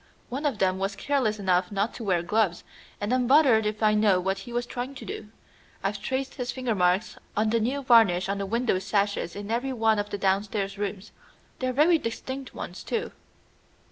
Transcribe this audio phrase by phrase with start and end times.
[0.29, 2.63] One of them was careless enough not to wear gloves,
[2.99, 5.29] and I'm bothered if I know what he was trying to do.
[5.83, 9.73] I've traced his finger marks on the new varnish on the window sashes in every
[9.73, 11.11] one of the downstairs rooms.
[11.59, 13.11] They are very distinct ones too."